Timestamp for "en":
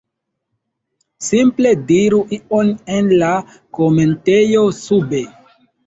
2.97-3.15